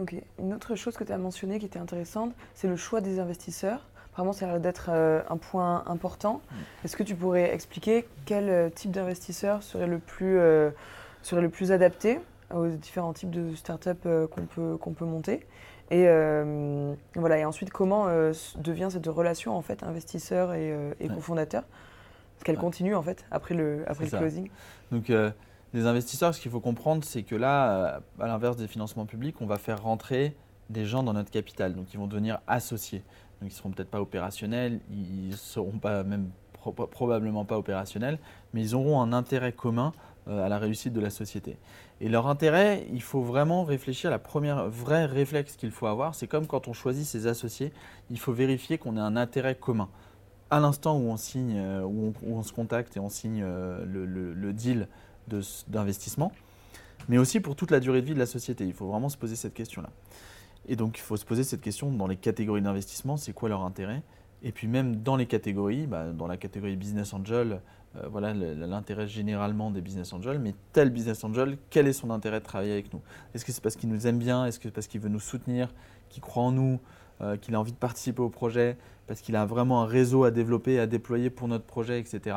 [0.00, 0.16] Ok.
[0.38, 3.88] Une autre chose que tu as mentionnée qui était intéressante, c'est le choix des investisseurs.
[4.18, 6.40] Vraiment, ça a l'air d'être euh, un point important.
[6.50, 6.56] Mm.
[6.84, 10.70] Est-ce que tu pourrais expliquer quel euh, type d'investisseur serait le plus, euh,
[11.22, 12.18] serait le plus adapté
[12.52, 13.90] aux différents types de startups
[14.32, 15.46] qu'on peut, qu'on peut monter?
[15.92, 16.06] Et,
[17.14, 18.06] voilà, et ensuite, comment
[18.56, 21.62] devient cette relation en fait, investisseur et, cofondateur?
[21.62, 24.50] Est-ce qu'elle continue en fait après le, après le closing.
[24.90, 25.12] Donc,
[25.74, 29.46] les investisseurs, ce qu'il faut comprendre, c'est que là, à l'inverse des financements publics, on
[29.46, 30.34] va faire rentrer
[30.70, 33.02] des gens dans notre capital, donc ils vont devenir associés.
[33.40, 36.30] Donc ils ne seront peut-être pas opérationnels, ils ne seront pas même
[36.90, 38.18] probablement pas opérationnels,
[38.52, 39.92] mais ils auront un intérêt commun
[40.28, 41.56] euh, à la réussite de la société.
[42.00, 46.26] Et leur intérêt, il faut vraiment réfléchir, la première vraie réflexe qu'il faut avoir, c'est
[46.26, 47.72] comme quand on choisit ses associés,
[48.10, 49.88] il faut vérifier qu'on ait un intérêt commun.
[50.50, 54.52] À l'instant où on signe, euh, où on, se contacte et on signe euh, le,
[54.52, 54.88] deal
[55.68, 56.32] d'investissement,
[57.08, 58.64] mais aussi pour toute la durée de vie de la société.
[58.66, 59.90] Il faut vraiment se poser cette question-là.
[60.68, 63.62] Et donc, il faut se poser cette question dans les catégories d'investissement, c'est quoi leur
[63.62, 64.02] intérêt?
[64.42, 67.60] Et puis même dans les catégories, bah, dans la catégorie business angel,
[67.96, 72.38] euh, voilà l'intérêt généralement des business angels, mais tel business angel, quel est son intérêt
[72.38, 73.00] de travailler avec nous?
[73.34, 74.44] Est-ce que c'est parce qu'il nous aime bien?
[74.44, 75.74] Est-ce que c'est parce qu'il veut nous soutenir,
[76.10, 76.78] qu'il croit en nous,
[77.20, 78.76] euh, qu'il a envie de participer au projet,
[79.06, 82.36] parce qu'il a vraiment un réseau à développer, à déployer pour notre projet, etc.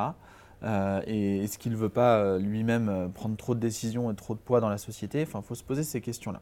[0.63, 4.39] Euh, et est-ce qu'il ne veut pas lui-même prendre trop de décisions et trop de
[4.39, 5.21] poids dans la société?
[5.21, 6.41] Enfin, il faut se poser ces questions-là.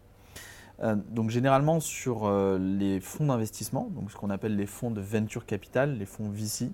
[0.81, 5.01] Euh, donc généralement sur euh, les fonds d'investissement, donc ce qu'on appelle les fonds de
[5.01, 6.71] venture capital, les fonds VC,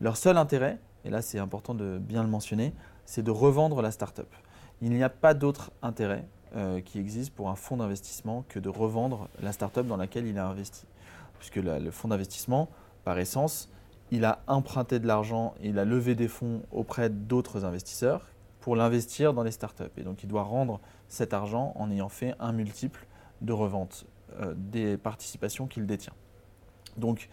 [0.00, 2.72] leur seul intérêt, et là c'est important de bien le mentionner,
[3.04, 4.28] c'est de revendre la start-up.
[4.80, 6.26] Il n'y a pas d'autre intérêt
[6.56, 10.38] euh, qui existe pour un fonds d'investissement que de revendre la start-up dans laquelle il
[10.38, 10.86] a investi.
[11.38, 12.70] Puisque le fonds d'investissement,
[13.04, 13.68] par essence,
[14.10, 18.26] il a emprunté de l'argent il a levé des fonds auprès d'autres investisseurs
[18.60, 19.82] pour l'investir dans les startups.
[19.98, 23.06] Et donc il doit rendre cet argent en ayant fait un multiple
[23.44, 24.06] de revente
[24.40, 26.14] euh, des participations qu'il détient.
[26.96, 27.28] Donc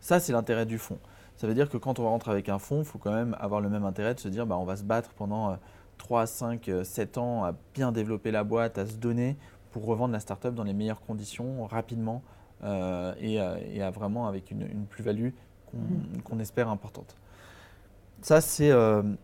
[0.00, 0.98] ça, c'est l'intérêt du fonds.
[1.36, 3.60] Ça veut dire que quand on rentre avec un fonds, il faut quand même avoir
[3.60, 5.58] le même intérêt de se dire bah, on va se battre pendant
[5.98, 9.36] 3, 5, 7 ans à bien développer la boîte, à se donner
[9.72, 12.22] pour revendre la startup dans les meilleures conditions, rapidement
[12.62, 15.30] euh, et, à vraiment avec une, plus-value
[15.72, 16.20] mmh.
[16.22, 17.16] qu'on espère importante.
[18.22, 19.14] Ça, c'est euh, euh,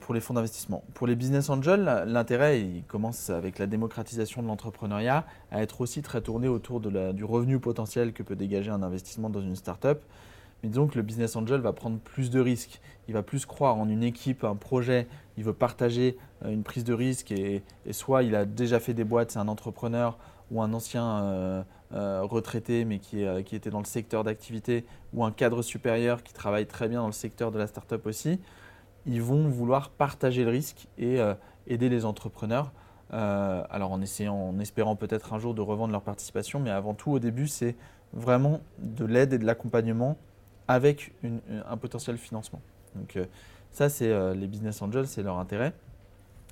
[0.00, 0.84] pour les fonds d'investissement.
[0.94, 6.02] Pour les business angels, l'intérêt, il commence avec la démocratisation de l'entrepreneuriat à être aussi
[6.02, 10.02] très tourné autour du revenu potentiel que peut dégager un investissement dans une start-up.
[10.62, 12.80] Mais disons que le business angel va prendre plus de risques.
[13.08, 15.06] Il va plus croire en une équipe, un projet.
[15.36, 19.04] Il veut partager euh, une prise de risque et, soit il a déjà fait des
[19.04, 20.16] boîtes, c'est un entrepreneur
[20.50, 21.62] ou un ancien euh,
[22.22, 26.66] retraité mais qui, qui était dans le secteur d'activité ou un cadre supérieur qui travaille
[26.66, 28.40] très bien dans le secteur de la start-up aussi
[29.06, 31.34] ils vont vouloir partager le risque et euh,
[31.66, 32.72] aider les entrepreneurs.
[33.12, 36.94] Euh, alors en, essayant, en espérant peut-être un jour de revendre leur participation, mais avant
[36.94, 37.76] tout au début c'est
[38.12, 40.16] vraiment de l'aide et de l'accompagnement
[40.68, 41.12] avec
[41.68, 42.62] un potentiel financement.
[42.94, 43.26] Donc euh,
[43.70, 45.74] ça c'est les business angels, c'est leur intérêt.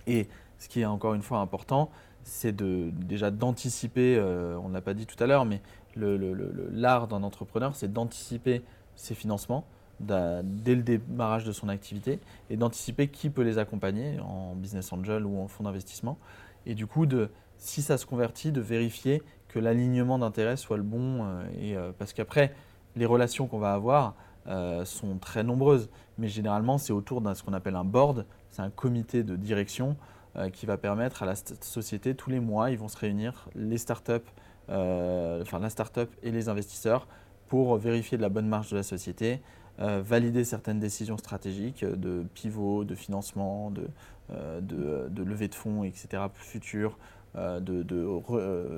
[0.06, 1.90] Et ce qui est encore une fois important,
[2.24, 5.62] c'est de, déjà d'anticiper, on ne l'a pas dit tout à l'heure, mais
[5.96, 8.62] l'art d'un entrepreneur, c'est d'anticiper
[8.96, 9.64] ses financements
[10.02, 12.18] dès le démarrage de son activité
[12.50, 16.18] et d'anticiper qui peut les accompagner en business angel ou en fonds d'investissement.
[16.66, 20.82] Et du coup, de, si ça se convertit, de vérifier que l'alignement d'intérêt soit le
[20.82, 21.24] bon.
[21.24, 22.54] Euh, et, euh, parce qu'après,
[22.96, 24.14] les relations qu'on va avoir
[24.48, 25.88] euh, sont très nombreuses,
[26.18, 29.96] mais généralement, c'est autour d'un ce qu'on appelle un board, c'est un comité de direction
[30.54, 34.30] qui va permettre à la société, tous les mois, ils vont se réunir, les startups,
[34.66, 37.06] enfin la startup et les investisseurs,
[37.48, 39.42] pour vérifier de la bonne marge de la société,
[40.04, 43.88] valider certaines décisions stratégiques de pivot, de financement, de,
[44.60, 46.98] de, levée de fonds, etc., futures,
[47.34, 47.84] de,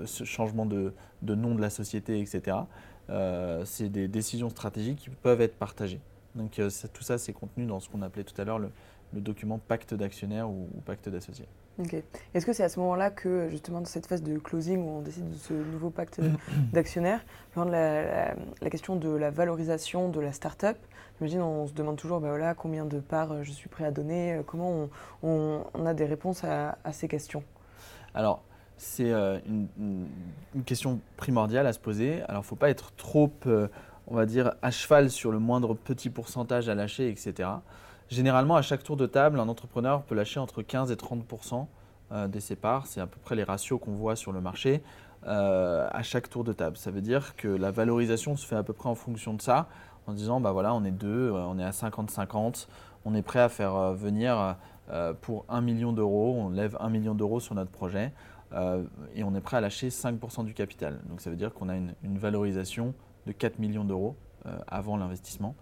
[0.06, 2.56] ce changement de, nom de la société, etc.
[3.64, 6.00] c'est des décisions stratégiques qui peuvent être partagées.
[6.34, 6.60] Donc
[6.92, 8.70] tout ça, c'est contenu dans ce qu'on appelait tout à l'heure le,
[9.12, 11.46] document pacte d'actionnaires ou pacte d'associés.
[12.34, 15.00] Est-ce que c'est à ce moment-là que, justement, dans cette phase de closing où on
[15.00, 16.20] décide de ce nouveau pacte
[16.72, 17.24] d'actionnaires,
[17.56, 20.76] la, la, question de la valorisation de la start-up,
[21.18, 24.34] j'imagine on se demande toujours voilà, combien de parts euh, je suis prêt à donner,
[24.34, 24.88] euh, comment
[25.22, 27.42] on, a des réponses à, ces questions?
[28.14, 28.42] Alors,
[28.76, 30.06] c'est euh, une,
[30.64, 32.22] question primordiale à se poser.
[32.22, 33.32] Alors, il ne faut pas être trop,
[34.06, 37.48] on va dire, à cheval sur le moindre petit pourcentage à lâcher, etc.
[38.10, 41.66] Généralement, à chaque tour de table, un entrepreneur peut lâcher entre 15 et 30%
[42.12, 42.86] euh, de ses parts.
[42.86, 44.82] C'est à peu près les ratios qu'on voit sur le marché
[45.26, 46.76] euh, à chaque tour de table.
[46.76, 49.68] Ça veut dire que la valorisation se fait à peu près en fonction de ça,
[50.06, 52.68] en disant bah voilà, on est deux, euh, on est à 50-50,
[53.06, 54.56] on est prêt à faire venir
[55.22, 58.12] pour 1 million d'euros, on lève 1 million d'euros sur notre projet
[59.14, 61.00] et on est prêt à lâcher 5% du capital.
[61.08, 62.94] Donc ça veut dire qu'on a une, une, valorisation
[63.26, 64.16] de 4 millions d'euros
[64.66, 65.54] avant l'investissement.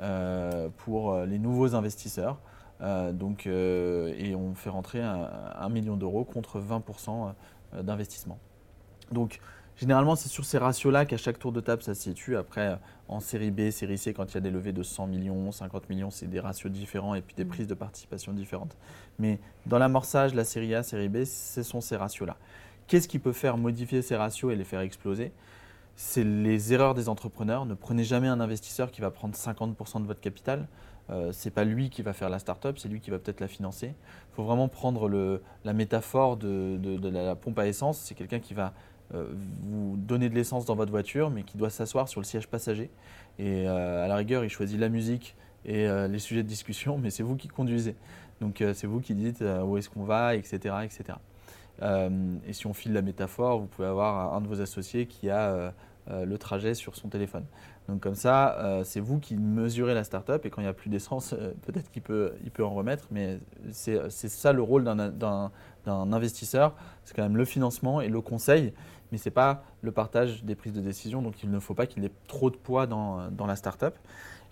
[0.00, 2.38] Euh, pour euh, les nouveaux investisseurs.
[2.80, 7.32] Euh, donc, et on fait rentrer un, million d'euros contre 20%
[7.82, 8.38] d'investissement.
[9.12, 9.40] Donc,
[9.76, 12.36] Généralement, c'est sur ces ratios-là qu'à chaque tour de table, ça se situe.
[12.36, 15.52] Après, en série B, série C, quand il y a des levées de 100 millions,
[15.52, 17.48] 50 millions, c'est des ratios différents et puis des mmh.
[17.48, 18.76] prises de participation différentes.
[19.20, 22.36] Mais dans l'amorçage, la série A, série B, ce sont ces ratios-là.
[22.88, 25.30] Qu'est-ce qui peut faire modifier ces ratios et les faire exploser?
[26.00, 27.66] C'est les erreurs des entrepreneurs.
[27.66, 30.68] Ne prenez jamais un investisseur qui va prendre 50% de votre capital.
[31.10, 33.40] Euh, ce n'est pas lui qui va faire la start-up, c'est lui qui va peut-être
[33.40, 33.88] la financer.
[33.88, 37.98] Il faut vraiment prendre la métaphore de, la pompe à essence.
[37.98, 38.74] C'est quelqu'un qui va
[39.12, 39.26] euh,
[39.64, 42.90] vous donner de l'essence dans votre voiture, mais qui doit s'asseoir sur le siège passager.
[43.40, 45.34] Et euh, à la rigueur, il choisit la musique
[45.64, 47.96] et les sujets de discussion, mais c'est vous qui conduisez.
[48.40, 50.76] Donc c'est vous qui dites où est-ce qu'on va, etc.
[50.84, 51.18] etc.
[51.82, 55.74] et si on file la métaphore, vous pouvez avoir un de vos associés qui a
[56.10, 57.44] euh, le trajet sur son téléphone.
[57.86, 60.72] Donc comme ça, euh, c'est vous qui mesurez la startup et quand il n'y a
[60.72, 63.38] plus d'essence, euh, peut-être qu'il peut, il peut en remettre, mais
[63.72, 65.52] c'est ça le rôle d'un
[65.86, 68.72] investisseur, c'est quand même le financement et le conseil,
[69.12, 71.86] mais ce n'est pas le partage des prises de décision, donc il ne faut pas
[71.86, 73.94] qu'il ait trop de poids dans, dans la startup.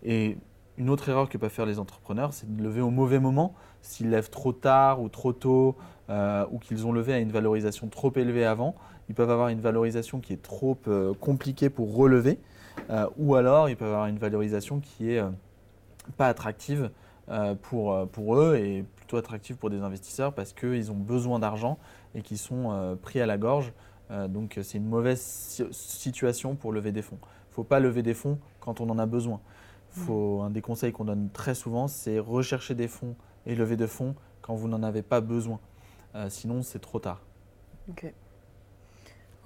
[0.02, 0.36] Et
[0.76, 3.54] une autre erreur que peuvent faire les entrepreneurs, c'est de lever au mauvais moment.
[3.80, 5.76] S'ils lèvent trop tard ou trop tôt,
[6.10, 8.74] ou qu'ils ont levé à une valorisation trop élevée avant,
[9.08, 12.38] ils peuvent avoir une valorisation qui est trop euh, compliquée pour relever,
[12.90, 15.30] euh, ou alors ils peuvent avoir une valorisation qui est euh,
[16.16, 16.90] pas attractive
[17.62, 21.76] pour, pour eux et plutôt attractive pour des investisseurs parce qu'ils ont besoin d'argent
[22.14, 23.72] et qui sont pris à la gorge.
[24.28, 25.20] donc c'est une mauvaise
[25.72, 27.18] situation pour lever des fonds.
[27.20, 29.40] Il ne faut pas lever des fonds quand on en a besoin.
[29.90, 33.88] Faut, un des conseils qu'on donne très souvent, c'est rechercher des fonds et lever des
[33.88, 35.58] fonds quand vous n'en avez pas besoin.
[36.28, 37.22] sinon, c'est trop tard.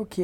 [0.01, 0.19] Ok.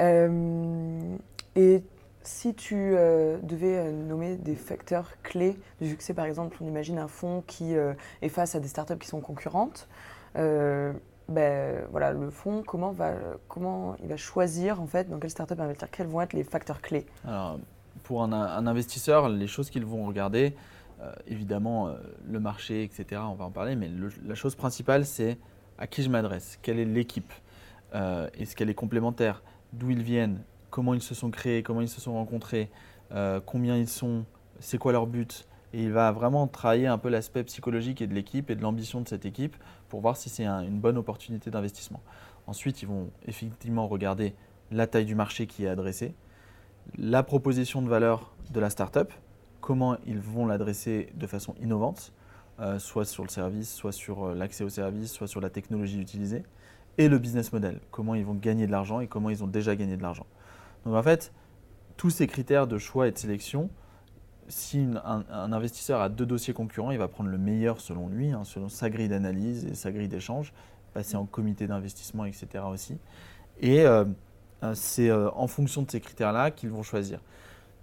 [0.00, 1.16] Euh,
[1.56, 1.82] et
[2.22, 6.96] si tu euh, devais euh, nommer des facteurs clés du succès, par exemple, on imagine
[6.96, 9.88] un fonds qui est face à des startups qui sont concurrentes.
[10.36, 13.14] ben, voilà, le fonds, comment, va,
[13.48, 15.90] comment il va choisir en fait dans quelle startup investir?
[15.90, 17.06] Quels vont être les facteurs clés?
[17.26, 17.58] Alors,
[18.04, 20.54] pour un, investisseur, les choses qu'ils vont regarder,
[21.26, 21.96] évidemment,
[22.28, 23.90] le marché, etc., on va en parler, mais
[24.24, 25.36] la chose principale, c'est
[25.78, 27.32] à qui je m'adresse, quelle est l'équipe,
[27.94, 31.88] euh, est-ce qu'elle est complémentaire, d'où ils viennent, comment ils se sont créés, comment ils
[31.88, 32.70] se sont rencontrés,
[33.12, 34.24] euh, combien ils sont,
[34.60, 35.46] c'est quoi leur but.
[35.72, 39.00] Et il va vraiment travailler un peu l'aspect psychologique et de l'équipe et de l'ambition
[39.00, 39.56] de cette équipe
[39.88, 42.00] pour voir si c'est une bonne opportunité d'investissement.
[42.46, 44.34] Ensuite, ils vont effectivement regarder
[44.72, 46.14] la taille du marché qui est adressé,
[46.98, 49.12] la proposition de valeur de la startup,
[49.60, 52.12] comment ils vont l'adresser de façon innovante,
[52.58, 56.42] euh, soit sur le service, soit sur l'accès au service, soit sur la technologie utilisée
[56.98, 59.76] et le business model, comment ils vont gagner de l'argent et comment ils ont déjà
[59.76, 60.26] gagné de l'argent.
[60.84, 61.32] Donc en fait,
[61.96, 63.70] tous ces critères de choix et de sélection,
[64.48, 68.42] si un, investisseur a deux dossiers concurrents, il va prendre le meilleur selon lui, hein,
[68.44, 70.52] selon sa grille d'analyse et sa grille d'échange,
[70.92, 72.64] passer en comité d'investissement, etc.
[72.68, 72.98] aussi.
[73.60, 74.04] Et euh,
[74.62, 77.20] euh, c'est euh, en fonction de ces critères-là qu'ils vont choisir.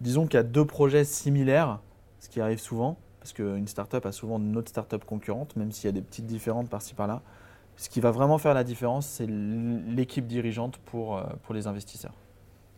[0.02, 1.80] Disons qu'il y a deux projets similaires,
[2.20, 5.86] ce qui arrive souvent, parce qu'une startup a souvent une autre startup concurrente, même s'il
[5.86, 7.22] y a des petites différences par-ci par-là.
[7.78, 12.14] Ce qui va vraiment faire la différence, c'est l'équipe dirigeante pour, euh, pour les investisseurs.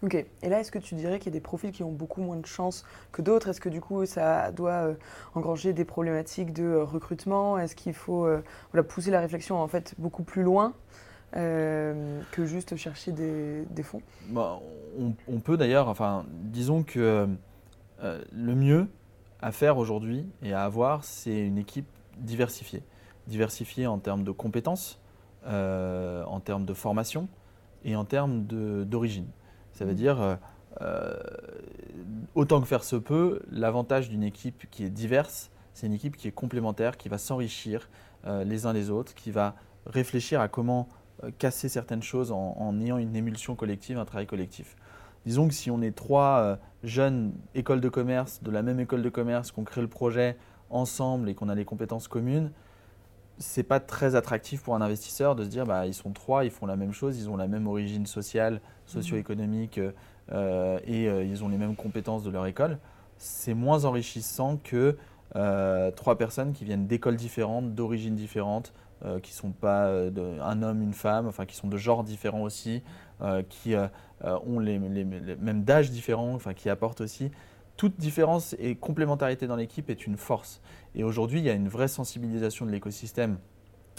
[0.04, 0.14] Ok.
[0.16, 2.36] Et là, est-ce que tu dirais qu'il y a des profils qui ont beaucoup moins
[2.36, 3.48] de chance que d'autres?
[3.50, 4.94] Est-ce que du coup, ça doit euh,
[5.36, 7.58] engranger des problématiques de euh, recrutement?
[7.58, 8.28] Est-ce qu'il faut
[8.90, 10.74] pousser la réflexion en fait beaucoup plus loin
[11.32, 14.02] que juste chercher des, fonds?
[14.30, 14.60] Bah,
[15.28, 17.28] on, peut d'ailleurs, enfin, disons que
[18.02, 18.88] le mieux
[19.40, 21.86] à faire aujourd'hui et à avoir, c'est une équipe
[22.18, 22.82] diversifiée.
[23.30, 25.00] Diversifiée en termes de compétences,
[25.46, 27.30] en termes de formation
[27.86, 29.28] et en termes d'origine.
[29.72, 29.96] Ça veut mmh.
[29.96, 30.38] dire
[30.82, 31.14] euh,
[32.36, 36.28] autant que faire se peut, l'avantage d'une équipe qui est diverse, c'est une équipe qui
[36.28, 37.90] est complémentaire, qui va s'enrichir
[38.26, 40.88] euh, les uns les autres, qui va réfléchir à comment
[41.24, 44.76] euh, casser certaines choses en, ayant une émulsion collective, un travail collectif.
[45.26, 49.10] Disons que si on est trois jeunes écoles de commerce de la même école de
[49.10, 50.38] commerce, qu'on crée le projet
[50.70, 52.52] ensemble et qu'on a les compétences communes,
[53.40, 56.52] c'est pas très attractif pour un investisseur de se dire bah, ils sont trois, ils
[56.52, 58.60] font la même chose, ils ont la même origine sociale, mmh.
[58.86, 59.80] socio-économique,
[60.32, 62.78] euh, et euh, ils ont les mêmes compétences de leur école,
[63.18, 64.98] c'est moins enrichissant que
[65.36, 68.74] euh, trois personnes qui viennent d'écoles différentes, d'origines différentes,
[69.24, 72.84] qui ne sont pas un homme, une femme, enfin qui sont de genres différents aussi,
[73.48, 73.74] qui
[74.22, 77.32] ont les, mêmes d'âge différents, enfin qui apportent aussi
[77.80, 80.62] toute différence et complémentarité dans l'équipe est une force.
[80.96, 83.38] Et aujourd'hui, il y a une vraie sensibilisation de l'écosystème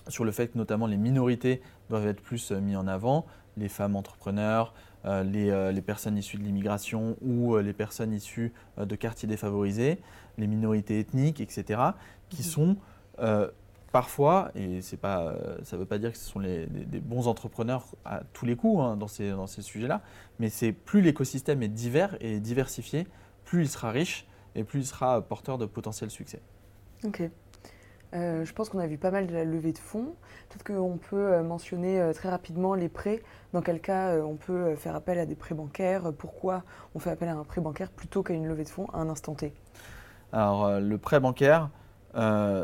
[0.07, 3.25] sur le fait que notamment les minorités doivent être plus mises en avant,
[3.57, 4.75] les femmes entrepreneurs,
[5.07, 9.99] euh, euh, les, personnes issues de l'immigration ou euh, les personnes issues de quartiers défavorisés,
[10.37, 11.81] les minorités ethniques, etc.,
[12.29, 12.49] qui mhm.
[12.49, 12.77] sont
[13.93, 18.21] parfois, et pas, ça ne veut pas dire que ce sont des bons entrepreneurs à
[18.35, 20.03] tous les coups hein, dans ces, dans ces sujets-là,
[20.39, 23.07] mais c'est plus l'écosystème est divers et diversifié,
[23.51, 26.41] plus il sera riche et plus il sera porteur de potentiel succès.
[27.05, 27.23] Ok.
[28.15, 30.15] Euh, je pense qu'on a vu pas mal de la levée de fonds.
[30.49, 33.21] Peut-être qu'on peut euh, mentionner euh, très rapidement les prêts.
[33.53, 36.13] Dans quel cas on peut faire appel à des prêts bancaires?
[36.17, 36.63] Pourquoi
[36.95, 39.09] on fait appel à un prêt bancaire plutôt qu'à une levée de fonds à un
[39.09, 39.53] instant T?
[40.33, 41.71] Alors, le prêt bancaire,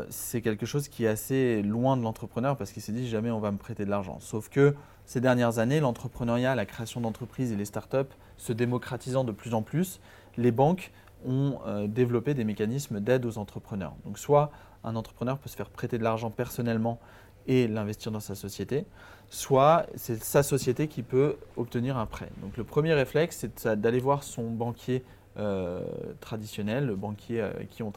[0.09, 3.41] c'est quelque chose qui est assez loin de l'entrepreneur parce qu'il s'est dit jamais on
[3.41, 4.21] va me prêter de l'argent.
[4.21, 4.73] Sauf que
[5.05, 9.61] ces dernières années, l'entrepreneuriat, la création d'entreprises et les startups se démocratisant de plus en
[9.61, 9.99] plus,
[10.37, 10.91] les banques
[11.25, 13.95] ont développé des mécanismes d'aide aux entrepreneurs.
[14.05, 14.51] Donc, soit
[14.83, 16.99] un entrepreneur peut se faire prêter de l'argent personnellement
[17.47, 18.85] et l'investir dans sa société,
[19.29, 22.29] soit c'est sa société qui peut obtenir un prêt.
[22.41, 25.03] Donc le premier réflexe, c'est d'aller voir son banquier
[25.37, 25.81] euh,
[26.19, 27.93] traditionnel, le banquier avec qui on,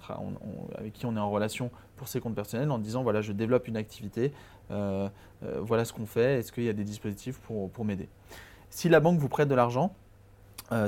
[0.76, 3.66] avec qui on, est en relation pour ses comptes personnels, en disant voilà, je développe
[3.66, 4.32] une activité,
[4.70, 5.08] euh,
[5.42, 8.08] euh, voilà ce qu'on fait, est-ce qu'il y a des dispositifs pour m'aider?
[8.68, 9.94] Si la banque vous prête de l'argent,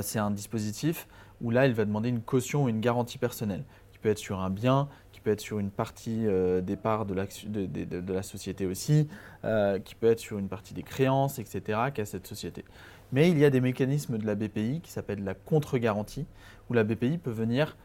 [0.01, 1.09] c'est un dispositif
[1.43, 4.39] où là, il va demander une caution ou une garantie personnelle, qui peut être sur
[4.39, 4.89] un bien,
[5.23, 9.07] peut être sur une partie euh, des parts de, la société aussi,
[9.45, 12.63] euh, qui peut être sur une partie des créances, etc., qu'a cette société.
[13.11, 16.25] Mais il y a des mécanismes de la BPI qui s'appellent la contre-garantie,
[16.69, 17.77] où la BPI peut venir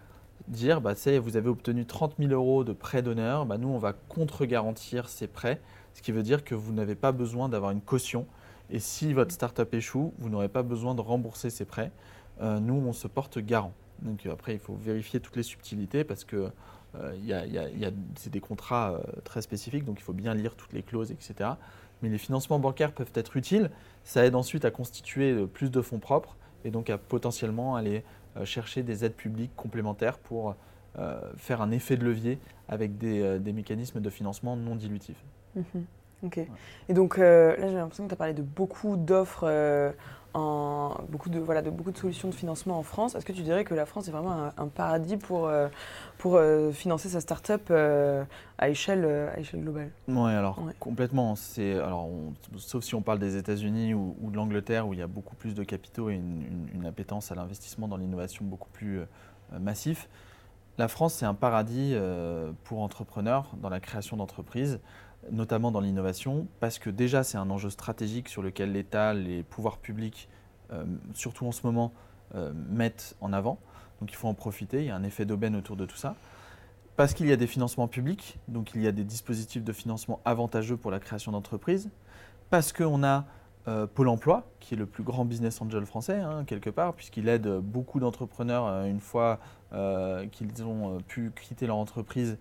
[0.48, 3.92] dire, bah, vous avez obtenu 30 000 euros de prêt d'honneur, bah, nous on va
[3.92, 5.60] contre-garantir ces prêts,
[5.94, 8.26] ce qui veut dire que vous n'avez pas besoin d'avoir une caution.
[8.70, 11.90] Et si votre startup échoue, vous n'aurez pas besoin de rembourser ces prêts.
[12.40, 13.72] Euh, nous, on se porte garant.
[14.02, 16.50] Donc après, il faut vérifier toutes les subtilités parce que
[16.96, 21.10] euh, c'est des contrats euh, très spécifiques, donc il faut bien lire toutes les clauses,
[21.10, 21.50] etc.
[22.02, 23.70] Mais les financements bancaires peuvent être utiles.
[24.04, 28.04] Ça aide ensuite à constituer euh, plus de fonds propres et donc à potentiellement aller
[28.44, 30.54] chercher des aides publiques complémentaires pour
[31.36, 35.24] faire un effet de levier avec des, mécanismes de financement non dilutifs.
[35.54, 35.84] Mhm.
[36.24, 36.40] Ok.
[36.88, 39.94] Et donc là, j'ai l'impression que tu as parlé de beaucoup d'offres
[40.34, 43.14] beaucoup de, voilà, de beaucoup de solutions de financement en France.
[43.14, 45.68] Est-ce que tu dirais que la France est vraiment un, paradis pour, euh,
[46.18, 48.24] pour euh, financer sa start-up euh,
[48.58, 49.90] à, échelle, à échelle globale?
[50.06, 51.34] Oui, alors complètement.
[51.36, 52.08] C'est, alors
[52.56, 55.54] sauf si on parle des États-Unis ou, de l'Angleterre où il y a beaucoup plus
[55.54, 59.00] de capitaux et une, une, appétence à l'investissement dans l'innovation beaucoup plus
[59.58, 60.08] massif.
[60.76, 61.96] La France, c'est un paradis
[62.64, 64.78] pour entrepreneurs dans la création d'entreprises
[65.30, 69.78] notamment dans l'innovation, parce que déjà c'est un enjeu stratégique sur lequel l'État, les pouvoirs
[69.78, 70.28] publics,
[70.72, 71.92] euh, surtout en ce moment,
[72.34, 73.58] euh, mettent en avant.
[74.00, 76.14] Donc il faut en profiter, il y a un effet d'aubaine autour de tout ça.
[76.96, 80.20] Parce qu'il y a des financements publics, donc il y a des dispositifs de financement
[80.24, 81.90] avantageux pour la création d'entreprises.
[82.50, 83.24] Parce qu'on a
[83.68, 87.28] euh, Pôle Emploi, qui est le plus grand business angel français, hein, quelque part, puisqu'il
[87.28, 89.38] aide beaucoup d'entrepreneurs une fois
[90.32, 92.38] qu'ils ont pu quitter leur entreprise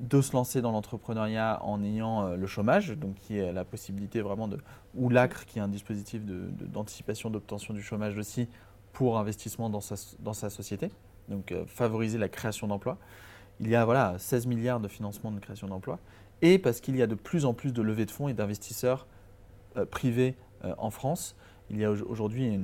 [0.00, 4.20] de se lancer dans l'entrepreneuriat en ayant euh, le chômage, donc qui est la possibilité
[4.20, 4.58] vraiment de,
[4.94, 8.48] ou l'ACRE qui est un dispositif d'anticipation d'obtention du chômage aussi
[8.92, 10.90] pour investissement dans sa, dans sa société,
[11.28, 12.98] donc euh, favoriser la création d'emplois.
[13.60, 15.98] Il y a voilà, 16 milliards de financement de création d'emplois,
[16.42, 19.06] et parce qu'il y a de plus en plus de levées de fonds et d'investisseurs
[19.76, 20.36] euh, privés
[20.78, 21.34] en France,
[21.70, 22.56] il y a aujourd'hui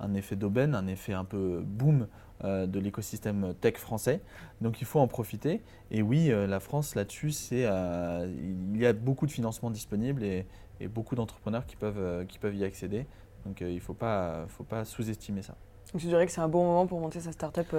[0.00, 2.06] un effet d'aubaine, un effet un peu boom
[2.44, 4.20] de l'écosystème tech français.
[4.60, 5.62] Donc il faut en profiter.
[5.90, 8.26] Et oui, euh, la France là-dessus, c'est, euh,
[8.72, 10.46] il y a beaucoup de financements disponibles et,
[10.80, 13.06] et beaucoup d'entrepreneurs qui peuvent, qui peuvent y accéder.
[13.46, 15.54] Donc il ne faut pas, faut pas sous-estimer ça.
[15.92, 17.74] Donc tu dirais que c'est un bon moment pour monter sa startup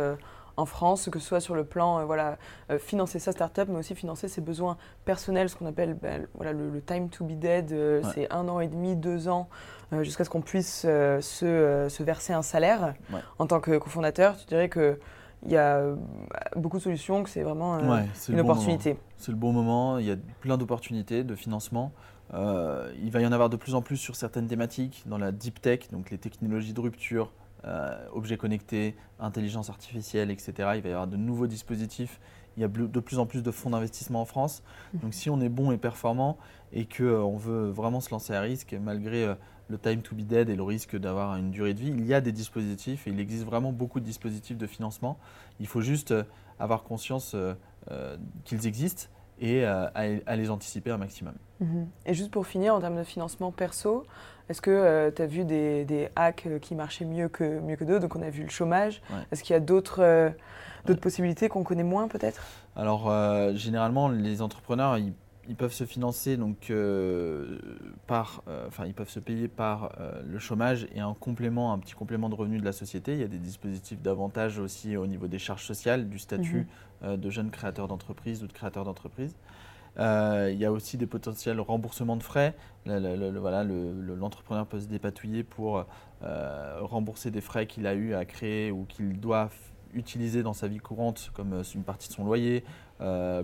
[0.58, 2.38] en France, que ce soit sur le plan euh, voilà,
[2.70, 6.54] euh, financer sa startup, mais aussi financer ses besoins personnels, ce qu'on appelle ben, voilà,
[6.54, 9.50] le, time to be dead, euh, c'est un an et demi, deux ans,
[10.02, 12.94] jusqu'à ce qu'on puisse se, se, verser un salaire
[13.40, 14.38] en tant que cofondateur.
[14.38, 15.00] Tu dirais que
[15.44, 15.84] il y a
[16.56, 17.78] beaucoup de solutions, que c'est vraiment
[18.30, 18.98] une opportunité.
[19.18, 21.92] c'est le bon moment, il y a plein d'opportunités de financement.
[22.34, 25.62] il va y en avoir de plus en plus sur certaines thématiques, dans la deep
[25.62, 27.32] tech, donc les technologies de rupture,
[27.66, 30.54] euh, objets connectés, intelligence artificielle, etc.
[30.76, 32.20] Il va y avoir de nouveaux dispositifs.
[32.58, 34.62] Il y a de plus en plus de fonds d'investissement en France.
[34.94, 34.98] Mmh.
[35.00, 36.38] Donc si on est bon et performant
[36.74, 39.34] et qu'on euh, veut vraiment se lancer à risque, malgré euh,
[39.68, 42.14] le time to be dead et le risque d'avoir une durée de vie, il y
[42.14, 45.18] a des dispositifs et il existe vraiment beaucoup de dispositifs de financement.
[45.60, 46.14] Il faut juste
[46.60, 47.36] avoir conscience
[48.44, 49.06] qu'ils existent
[49.40, 51.34] et à, les anticiper un maximum.
[51.62, 51.86] Mmh.
[52.06, 54.06] Et juste pour finir, en termes de financement perso,
[54.50, 57.84] est-ce que euh, tu as vu des, hacks euh, qui marchaient mieux que, mieux que
[57.84, 58.02] d'autres?
[58.02, 59.02] Donc on a vu le chômage.
[59.32, 60.30] Est-ce qu'il y a d'autres euh,
[61.02, 62.42] possibilités qu'on connaît moins peut-être?
[62.76, 63.12] Alors
[63.56, 66.72] généralement les entrepreneurs ils, peuvent se financer donc
[68.06, 69.94] par, enfin ils peuvent se payer par
[70.24, 73.14] le chômage et un complément, un petit complément de revenu de la société.
[73.14, 76.68] Il y a des dispositifs d'avantage aussi au niveau des charges sociales, du statut
[77.02, 77.16] mhm.
[77.16, 79.36] de jeunes créateurs d'entreprise ou de créateurs d'entreprise.
[79.98, 82.56] Euh, il y a aussi des potentiels remboursements de frais.
[82.86, 85.86] L'entrepreneur peut se dépatouiller pour
[86.24, 89.50] euh, rembourser des frais qu'il a eu à créer ou qu'il doit
[89.94, 92.64] utiliser dans sa vie courante, comme euh, une partie de son loyer,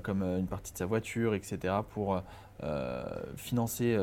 [0.03, 2.21] comme une partie de sa voiture, etc., pour
[3.35, 3.97] financer,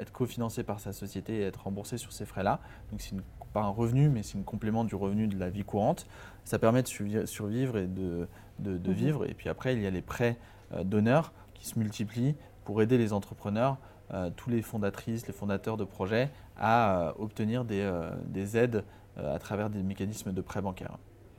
[0.00, 2.58] être cofinancé par sa société et être remboursé sur ces frais-là.
[2.90, 3.14] Donc c'est
[3.52, 6.08] pas un revenu, mais c'est un complément du revenu de la vie courante.
[6.44, 8.26] Ça permet de survivre et de,
[8.58, 9.30] de, mmh vivre.
[9.30, 10.38] Et puis après, il y a les prêts
[10.82, 12.34] d'honneur qui se multiplient
[12.64, 13.76] pour aider les entrepreneurs,
[14.12, 18.84] euh, tous les fondatrices, les fondateurs de projets à euh, obtenir des, euh, des aides
[19.16, 20.96] à travers des mécanismes de prêt bancaire.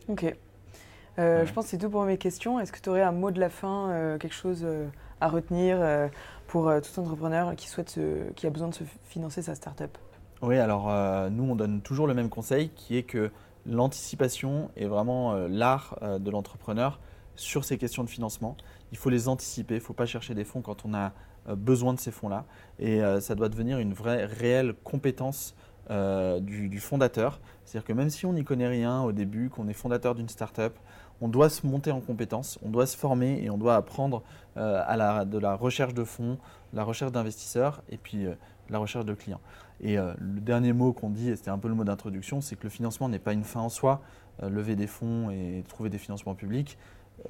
[0.07, 0.36] Ok.
[1.17, 2.59] Je pense que c'est tout pour mes questions.
[2.59, 4.67] Est-ce que tu aurais un mot de la fin, quelque chose
[5.19, 5.80] à retenir
[6.47, 7.99] pour tout entrepreneur qui, souhaite
[8.36, 9.97] qui a besoin de se financer sa start-up?
[10.41, 10.91] Oui, alors
[11.32, 13.32] nous, on donne toujours le même conseil qui est que
[13.65, 16.99] l'anticipation est vraiment l'art de l'entrepreneur
[17.41, 18.55] sur ces questions de financement.
[18.91, 21.11] Il faut les anticiper, il ne faut pas chercher des fonds quand on a
[21.49, 22.45] euh, besoin de ces fonds-là.
[22.79, 25.55] Et euh, ça doit devenir une vraie, réelle compétence
[25.89, 27.39] euh, du, fondateur.
[27.65, 30.77] C'est-à-dire que même si on n'y connaît rien au début, qu'on est fondateur d'une start-up,
[31.19, 34.23] on doit se monter en compétence, on doit se former et on doit apprendre
[34.55, 36.39] à la, de la recherche de fonds,
[36.73, 38.25] la recherche d'investisseurs et puis
[38.69, 39.39] la recherche de clients.
[39.81, 42.63] Et le dernier mot qu'on dit, et c'était un peu le mot d'introduction, c'est que
[42.63, 44.01] le financement n'est pas une fin en soi.
[44.41, 46.79] lever des fonds et trouver des financements publics,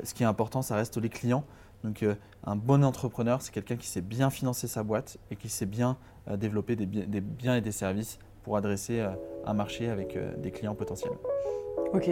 [0.04, 1.44] ce qui est important, ça reste les clients.
[1.84, 5.50] Donc euh, un bon entrepreneur, c'est quelqu'un qui sait bien financer sa boîte et qui
[5.50, 9.06] sait bien euh, développer des, biens et des services pour adresser
[9.46, 11.14] un marché avec des clients potentiels.
[11.94, 12.10] Ok,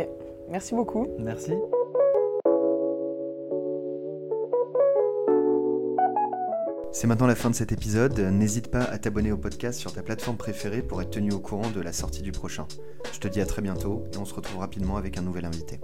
[0.47, 1.07] merci beaucoup.
[1.17, 1.53] Merci.
[6.91, 8.19] C'est maintenant la fin de cet épisode.
[8.19, 11.69] N'hésite pas à t'abonner au podcast sur ta plateforme préférée pour être tenu au courant
[11.69, 12.67] de la sortie du prochain.
[13.13, 15.79] Je te dis à très bientôt et on se retrouve rapidement avec un nouvel invité.